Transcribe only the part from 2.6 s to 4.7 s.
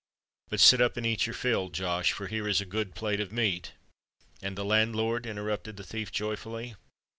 good plate of meat——" "And the